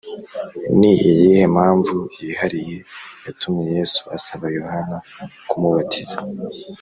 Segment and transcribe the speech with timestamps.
[0.79, 2.77] Ni iyihe mpamvu yihariye
[3.25, 4.97] yatumye Yesu asaba Yohana
[5.49, 6.17] kumubatiza.